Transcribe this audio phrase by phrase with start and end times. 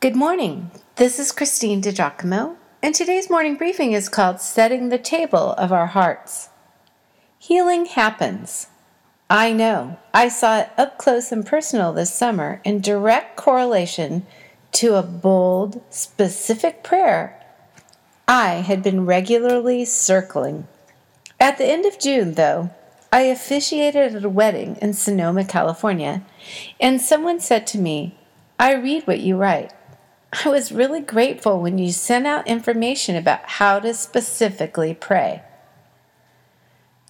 [0.00, 0.70] Good morning.
[0.96, 5.88] This is Christine DiGiacomo, and today's morning briefing is called Setting the Table of Our
[5.88, 6.48] Hearts.
[7.38, 8.68] Healing happens.
[9.28, 9.98] I know.
[10.14, 14.26] I saw it up close and personal this summer in direct correlation
[14.72, 17.38] to a bold, specific prayer
[18.26, 20.66] I had been regularly circling.
[21.38, 22.70] At the end of June, though,
[23.12, 26.22] I officiated at a wedding in Sonoma, California,
[26.80, 28.16] and someone said to me,
[28.58, 29.74] I read what you write.
[30.32, 35.42] I was really grateful when you sent out information about how to specifically pray.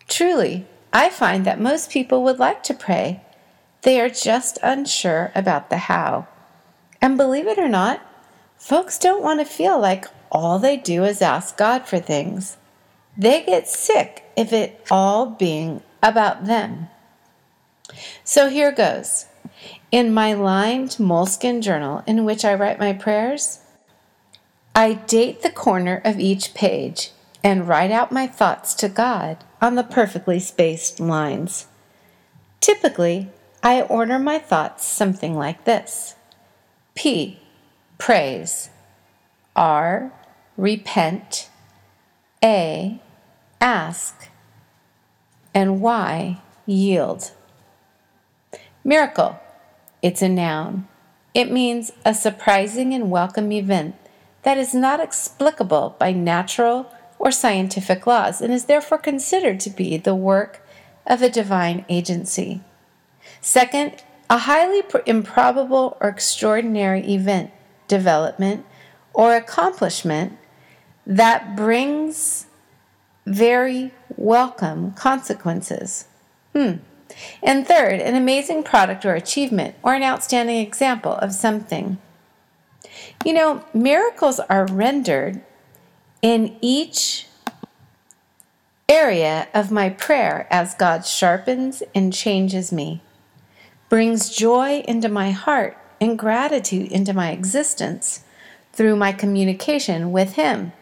[0.08, 3.22] Truly, I find that most people would like to pray.
[3.82, 6.28] They are just unsure about the how.
[7.00, 8.00] And believe it or not,
[8.56, 12.56] folks don't want to feel like all they do is ask God for things.
[13.16, 16.88] They get sick if it all being about them.
[18.24, 19.26] So here goes.
[19.90, 23.60] In my lined moleskin journal in which I write my prayers,
[24.74, 27.10] I date the corner of each page
[27.42, 31.66] and write out my thoughts to God on the perfectly spaced lines.
[32.60, 33.28] Typically,
[33.62, 36.14] I order my thoughts something like this
[36.94, 37.38] P.
[37.98, 38.70] Praise.
[39.56, 40.12] R.
[40.56, 41.50] Repent.
[42.42, 43.00] A.
[43.60, 44.28] Ask.
[45.52, 46.40] And Y.
[46.66, 47.32] Yield.
[48.84, 49.38] Miracle.
[50.02, 50.88] It's a noun.
[51.34, 53.94] It means a surprising and welcome event
[54.42, 59.98] that is not explicable by natural or scientific laws and is therefore considered to be
[59.98, 60.66] the work
[61.06, 62.62] of a divine agency.
[63.40, 67.50] Second, a highly improbable or extraordinary event,
[67.88, 68.64] development,
[69.12, 70.38] or accomplishment
[71.06, 72.46] that brings
[73.26, 76.06] very welcome consequences.
[76.54, 76.76] Hmm.
[77.42, 81.98] And third, an amazing product or achievement or an outstanding example of something.
[83.24, 85.42] You know, miracles are rendered
[86.22, 87.26] in each
[88.88, 93.02] area of my prayer as God sharpens and changes me,
[93.88, 98.24] brings joy into my heart and gratitude into my existence
[98.72, 100.72] through my communication with Him.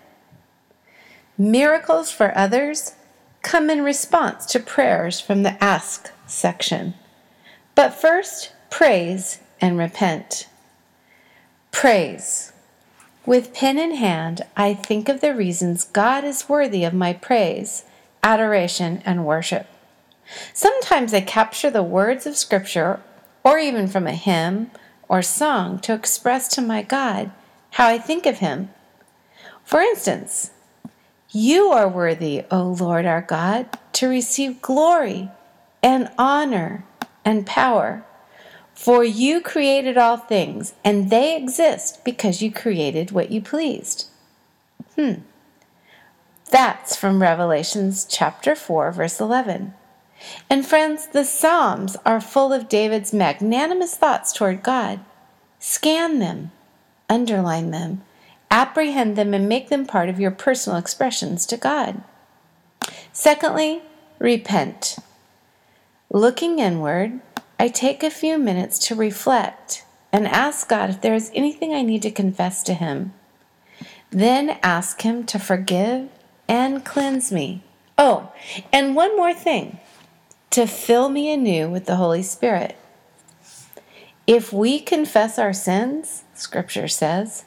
[1.36, 2.94] Miracles for others
[3.42, 6.94] come in response to prayers from the Ask section.
[7.74, 10.48] But first, praise and repent.
[11.70, 12.52] Praise.
[13.26, 17.84] With pen in hand, I think of the reasons God is worthy of my praise,
[18.22, 19.66] adoration, and worship.
[20.52, 23.00] Sometimes I capture the words of Scripture
[23.44, 24.70] or even from a hymn
[25.08, 27.30] or song to express to my God
[27.72, 28.70] how I think of Him.
[29.64, 30.50] For instance,
[31.30, 35.30] you are worthy, O Lord our God, to receive glory
[35.82, 36.84] and honor
[37.24, 38.04] and power.
[38.74, 44.06] For you created all things, and they exist because you created what you pleased.
[44.94, 45.14] Hmm.
[46.50, 49.74] That's from Revelations chapter 4, verse 11.
[50.48, 55.00] And friends, the Psalms are full of David's magnanimous thoughts toward God.
[55.58, 56.52] Scan them,
[57.08, 58.02] underline them,
[58.50, 62.02] apprehend them, and make them part of your personal expressions to God.
[63.12, 63.82] Secondly,
[64.18, 64.98] repent.
[66.10, 67.20] Looking inward,
[67.58, 71.82] I take a few minutes to reflect and ask God if there is anything I
[71.82, 73.12] need to confess to Him.
[74.08, 76.08] Then ask Him to forgive
[76.48, 77.62] and cleanse me.
[77.98, 78.32] Oh,
[78.72, 79.80] and one more thing
[80.48, 82.78] to fill me anew with the Holy Spirit.
[84.26, 87.44] If we confess our sins, Scripture says,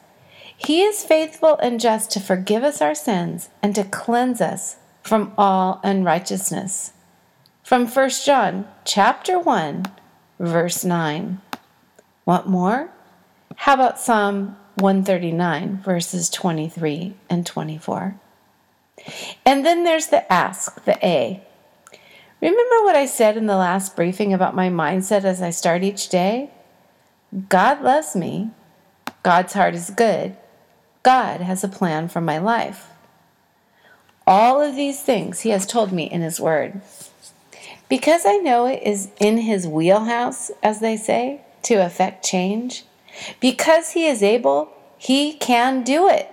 [0.55, 5.33] He is faithful and just to forgive us our sins and to cleanse us from
[5.35, 6.93] all unrighteousness.
[7.71, 9.85] From 1 John chapter 1,
[10.41, 11.41] verse 9.
[12.25, 12.91] Want more?
[13.55, 18.19] How about Psalm 139, verses 23 and 24?
[19.45, 21.41] And then there's the ask, the A.
[22.41, 26.09] Remember what I said in the last briefing about my mindset as I start each
[26.09, 26.51] day?
[27.47, 28.49] God loves me.
[29.23, 30.35] God's heart is good.
[31.03, 32.89] God has a plan for my life.
[34.27, 36.81] All of these things He has told me in His Word.
[37.91, 42.85] Because I know it is in His wheelhouse, as they say, to effect change,
[43.41, 46.31] because He is able, He can do it.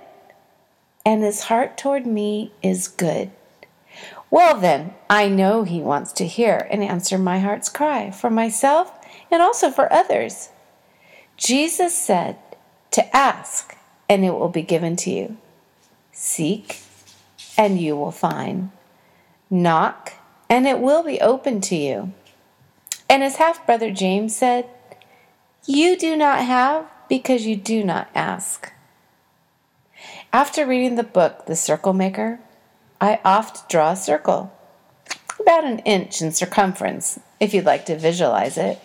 [1.04, 3.32] And His heart toward me is good.
[4.30, 8.92] Well, then, I know He wants to hear and answer my heart's cry for myself
[9.28, 10.50] and also for others.
[11.36, 12.36] Jesus said
[12.92, 13.76] to ask,
[14.08, 15.38] and it will be given to you.
[16.12, 16.82] Seek,
[17.56, 18.70] and you will find.
[19.50, 20.12] Knock,
[20.48, 22.12] and it will be open to you.
[23.08, 24.68] And as half brother James said,
[25.66, 28.72] You do not have because you do not ask.
[30.32, 32.40] After reading the book, The Circle Maker,
[33.00, 34.52] I oft draw a circle,
[35.40, 38.78] about an inch in circumference, if you'd like to visualize it,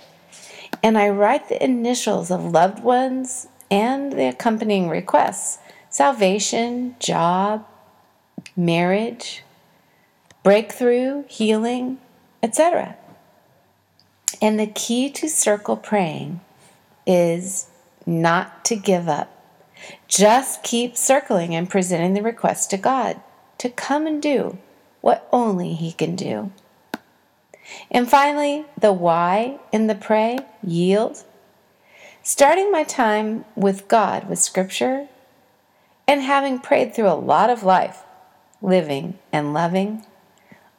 [0.82, 7.66] and I write the initials of loved ones and the accompanying requests salvation, job,
[8.56, 9.44] marriage,
[10.44, 12.00] breakthrough, healing,
[12.42, 12.98] etc.
[14.42, 16.42] And the key to circle praying
[17.08, 17.68] is
[18.06, 19.30] not to give up.
[20.08, 23.20] Just keep circling and presenting the request to God
[23.58, 24.58] to come and do
[25.02, 26.52] what only He can do.
[27.90, 31.24] And finally, the why in the pray, yield.
[32.22, 35.08] Starting my time with God with Scripture
[36.08, 38.04] and having prayed through a lot of life,
[38.62, 40.06] living and loving,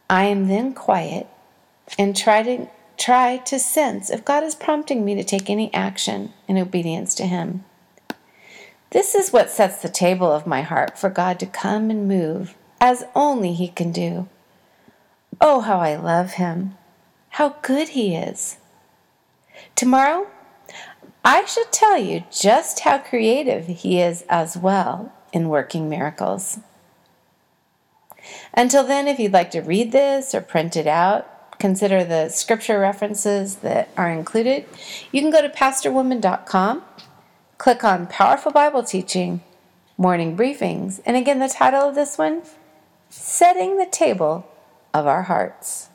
[0.09, 1.27] I am then quiet
[1.99, 6.33] and try to try to sense if God is prompting me to take any action
[6.47, 7.65] in obedience to Him.
[8.91, 12.55] This is what sets the table of my heart for God to come and move
[12.81, 14.29] as only He can do.
[15.41, 16.77] Oh, how I love Him!
[17.31, 18.59] How good He is!
[19.75, 20.29] Tomorrow,
[21.25, 26.61] I shall tell you just how creative He is as well in working miracles.
[28.53, 32.79] Until then, if you'd like to read this or print it out, consider the scripture
[32.79, 34.67] references that are included,
[35.13, 36.83] you can go to pastorwoman.com,
[37.59, 39.43] click on Powerful Bible Teaching,
[39.97, 42.43] Morning Briefings, and again, the title of this one
[43.11, 44.47] Setting the Table
[44.93, 45.89] of Our Hearts.